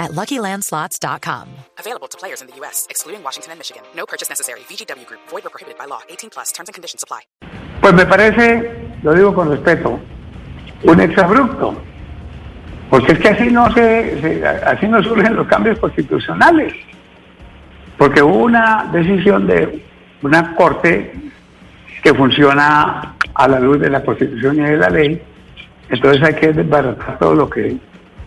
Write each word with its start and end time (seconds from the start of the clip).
at 0.00 0.10
LuckyLandSlots.com. 0.12 1.48
Available 1.78 2.08
to 2.08 2.18
players 2.18 2.40
in 2.42 2.48
the 2.48 2.56
U.S., 2.62 2.86
excluding 2.90 3.22
Washington 3.22 3.52
and 3.52 3.58
Michigan. 3.60 3.82
No 3.94 4.04
purchase 4.06 4.28
necessary. 4.28 4.60
VGW 4.68 5.06
Group. 5.06 5.20
Void 5.28 5.46
or 5.46 5.50
prohibited 5.50 5.78
by 5.78 5.84
law. 5.86 6.00
18 6.08 6.30
plus. 6.30 6.50
Terms 6.52 6.68
and 6.68 6.74
conditions 6.74 7.02
apply. 7.04 7.20
Pues 7.80 7.94
me 7.94 8.04
parece, 8.06 8.92
lo 9.02 9.14
digo 9.14 9.32
con 9.34 9.48
respeto, 9.50 9.98
un 10.84 11.00
exabrupto. 11.00 11.80
Porque 12.90 13.12
es 13.12 13.18
que 13.20 13.28
así 13.28 13.50
no 13.50 13.72
se, 13.72 14.20
se- 14.20 14.44
así 14.46 14.88
no 14.88 15.02
surgen 15.02 15.36
los 15.36 15.46
cambios 15.46 15.78
constitucionales. 15.78 16.74
Porque 17.96 18.22
hubo 18.22 18.38
una 18.44 18.88
decisión 18.92 19.46
de 19.46 19.84
una 20.22 20.54
corte 20.56 21.12
que 22.02 22.14
funciona 22.14 23.14
a 23.34 23.48
la 23.48 23.60
luz 23.60 23.78
de 23.80 23.90
la 23.90 24.02
constitución 24.02 24.56
y 24.56 24.62
de 24.62 24.76
la 24.76 24.90
ley. 24.90 25.22
Entonces 25.88 26.22
hay 26.22 26.34
que 26.34 26.52
desbaratar 26.52 27.18
todo 27.18 27.34
lo 27.34 27.48
que 27.48 27.76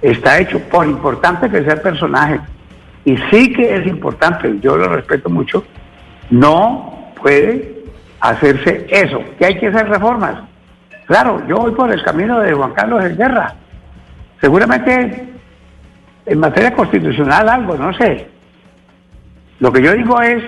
está 0.04 0.40
hecho, 0.40 0.60
por 0.60 0.86
importante 0.86 1.50
que 1.50 1.64
sea 1.64 1.74
el 1.74 1.82
personaje. 1.82 2.40
Y 3.06 3.18
sí 3.32 3.52
que 3.54 3.76
es 3.76 3.88
importante, 3.88 4.60
yo 4.60 4.78
lo 4.78 4.90
respeto 4.90 5.30
mucho, 5.30 5.66
no 6.30 7.12
puede 7.22 7.84
hacerse 8.20 8.86
eso, 8.90 9.22
que 9.38 9.46
hay 9.46 9.58
que 9.58 9.68
hacer 9.68 9.88
reformas. 9.88 10.36
Claro, 11.06 11.42
yo 11.48 11.58
voy 11.58 11.72
por 11.72 11.92
el 11.92 12.04
camino 12.04 12.40
de 12.40 12.54
Juan 12.54 12.74
Carlos 12.74 13.04
de 13.04 13.16
Guerra. 13.16 13.56
Seguramente 14.40 15.30
en 16.26 16.40
materia 16.40 16.74
constitucional 16.74 17.50
algo, 17.50 17.76
no 17.76 17.94
sé. 17.94 18.28
Lo 19.60 19.72
que 19.72 19.82
yo 19.82 19.94
digo 19.94 20.22
es, 20.22 20.44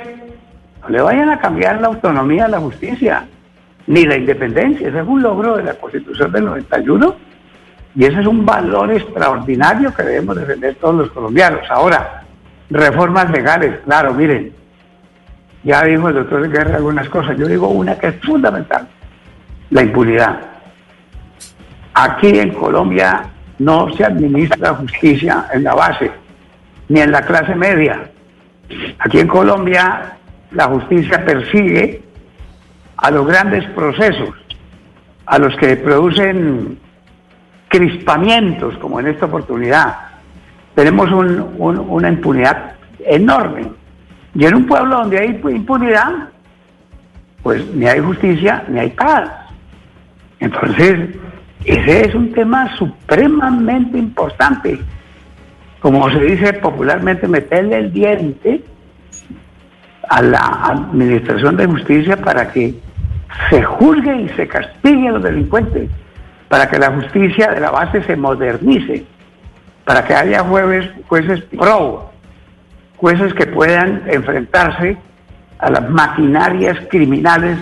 no 0.81 0.89
le 0.89 1.01
vayan 1.01 1.29
a 1.29 1.39
cambiar 1.39 1.81
la 1.81 1.87
autonomía 1.87 2.45
a 2.45 2.49
la 2.49 2.59
justicia, 2.59 3.25
ni 3.87 4.05
la 4.05 4.17
independencia. 4.17 4.87
Ese 4.87 4.99
es 4.99 5.07
un 5.07 5.21
logro 5.21 5.57
de 5.57 5.63
la 5.63 5.73
Constitución 5.73 6.31
del 6.31 6.45
91 6.45 7.15
y 7.95 8.03
ese 8.03 8.19
es 8.19 8.27
un 8.27 8.45
valor 8.45 8.91
extraordinario 8.91 9.93
que 9.93 10.03
debemos 10.03 10.35
defender 10.35 10.75
todos 10.75 10.95
los 10.95 11.11
colombianos. 11.11 11.61
Ahora, 11.69 12.23
reformas 12.69 13.29
legales, 13.31 13.79
claro, 13.85 14.13
miren, 14.13 14.53
ya 15.63 15.83
dijo 15.83 16.09
el 16.09 16.15
doctor 16.15 16.49
Guerra 16.49 16.75
algunas 16.75 17.07
cosas, 17.07 17.37
yo 17.37 17.47
digo 17.47 17.69
una 17.69 17.97
que 17.97 18.07
es 18.07 18.15
fundamental, 18.21 18.87
la 19.69 19.81
impunidad. 19.81 20.39
Aquí 21.93 22.37
en 22.37 22.53
Colombia 22.53 23.23
no 23.59 23.89
se 23.93 24.03
administra 24.03 24.75
justicia 24.75 25.47
en 25.53 25.63
la 25.63 25.73
base, 25.73 26.11
ni 26.89 26.99
en 26.99 27.11
la 27.11 27.21
clase 27.21 27.55
media. 27.55 28.11
Aquí 28.99 29.19
en 29.19 29.27
Colombia 29.27 30.17
la 30.51 30.65
justicia 30.65 31.23
persigue 31.23 32.03
a 32.97 33.09
los 33.09 33.25
grandes 33.25 33.65
procesos, 33.69 34.35
a 35.25 35.39
los 35.39 35.55
que 35.55 35.77
producen 35.77 36.77
crispamientos, 37.77 38.77
como 38.77 38.99
en 38.99 39.07
esta 39.07 39.25
oportunidad. 39.25 39.95
Tenemos 40.75 41.11
un- 41.11 41.53
un- 41.57 41.79
una 41.79 42.09
impunidad 42.09 42.73
enorme. 43.05 43.67
Y 44.33 44.45
en 44.45 44.55
un 44.55 44.65
pueblo 44.65 44.97
donde 44.97 45.19
hay 45.19 45.39
impunidad, 45.43 46.29
pues 47.43 47.65
ni 47.73 47.85
hay 47.87 47.99
justicia 47.99 48.63
ni 48.67 48.79
hay 48.79 48.89
paz. 48.91 49.29
Entonces, 50.39 51.09
ese 51.63 52.05
es 52.07 52.15
un 52.15 52.31
tema 52.33 52.75
supremamente 52.77 53.97
importante. 53.97 54.79
Como 55.79 56.09
se 56.09 56.19
dice 56.19 56.53
popularmente, 56.53 57.27
meterle 57.27 57.77
el 57.77 57.93
diente 57.93 58.63
a 60.09 60.21
la 60.21 60.39
administración 60.63 61.55
de 61.57 61.67
justicia 61.67 62.17
para 62.17 62.51
que 62.51 62.73
se 63.49 63.63
juzgue 63.63 64.21
y 64.21 64.29
se 64.29 64.47
castigue 64.47 65.07
a 65.07 65.11
los 65.13 65.23
delincuentes, 65.23 65.89
para 66.47 66.69
que 66.69 66.77
la 66.77 66.91
justicia 66.91 67.51
de 67.51 67.59
la 67.59 67.71
base 67.71 68.03
se 68.03 68.15
modernice, 68.15 69.05
para 69.83 70.05
que 70.05 70.13
haya 70.13 70.39
jueves, 70.43 70.89
jueces 71.07 71.41
pro, 71.57 72.11
jueces 72.97 73.33
que 73.33 73.47
puedan 73.47 74.03
enfrentarse 74.07 74.97
a 75.59 75.69
las 75.69 75.89
maquinarias 75.89 76.77
criminales 76.89 77.57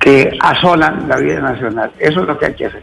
que 0.00 0.36
asolan 0.40 1.08
la 1.08 1.16
vida 1.16 1.40
nacional. 1.40 1.90
Eso 1.98 2.20
es 2.20 2.26
lo 2.26 2.38
que 2.38 2.46
hay 2.46 2.54
que 2.54 2.66
hacer. 2.66 2.82